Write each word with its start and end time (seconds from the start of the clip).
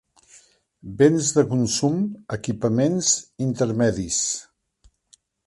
Béns 1.01 1.29
de 1.35 1.43
consum, 1.51 1.99
equipaments, 2.39 3.11
intermedis. 3.49 4.21